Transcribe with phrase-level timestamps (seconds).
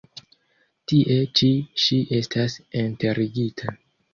[0.91, 1.49] Tie ĉi
[1.83, 3.79] ŝi estas enterigita.